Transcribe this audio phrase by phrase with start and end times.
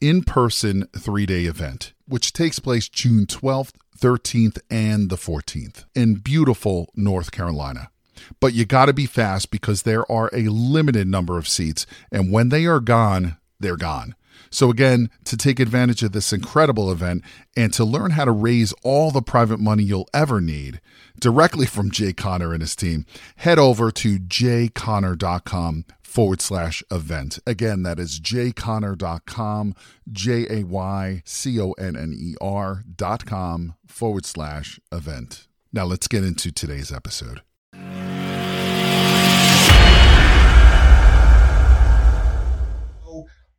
[0.00, 6.14] in person three day event, which takes place June 12th, 13th, and the 14th in
[6.14, 7.90] beautiful North Carolina.
[8.38, 12.32] But you got to be fast because there are a limited number of seats, and
[12.32, 14.14] when they are gone, they're gone.
[14.50, 17.22] So, again, to take advantage of this incredible event
[17.56, 20.80] and to learn how to raise all the private money you'll ever need
[21.20, 27.38] directly from Jay Conner and his team, head over to jayconner.com forward slash event.
[27.46, 29.74] Again, that is jayconner.com,
[30.10, 35.46] J A Y C O N N E R dot com forward slash event.
[35.72, 37.42] Now let's get into today's episode.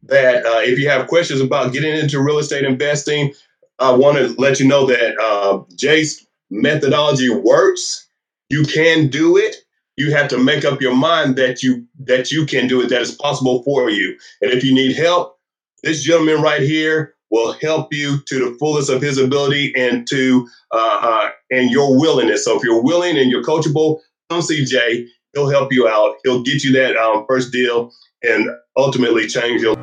[0.03, 3.33] That uh, if you have questions about getting into real estate investing,
[3.79, 8.07] I want to let you know that uh, Jay's methodology works.
[8.49, 9.60] You can do it
[9.97, 13.01] you have to make up your mind that you that you can do it, that
[13.01, 14.17] it's possible for you.
[14.41, 15.37] And if you need help,
[15.83, 20.47] this gentleman right here will help you to the fullest of his ability and to
[20.71, 22.45] uh, uh, and your willingness.
[22.45, 25.07] So if you're willing and you're coachable, come see Jay.
[25.33, 26.15] He'll help you out.
[26.23, 27.91] He'll get you that um, first deal
[28.21, 29.75] and ultimately change your.